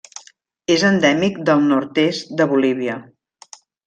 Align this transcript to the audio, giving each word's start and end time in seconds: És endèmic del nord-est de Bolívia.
És 0.75 0.85
endèmic 0.87 1.37
del 1.49 1.61
nord-est 1.71 2.33
de 2.41 2.49
Bolívia. 2.55 2.97